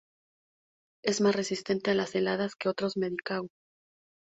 [1.05, 3.49] Es más resistente a las heladas que otras medicago.